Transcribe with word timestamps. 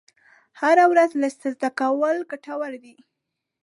هره 0.59 0.85
ورځ 0.91 1.11
لږ 1.21 1.33
څه 1.41 1.47
زده 1.55 1.69
کول 1.79 2.17
ګټور 2.31 2.73
دي. 2.83 2.95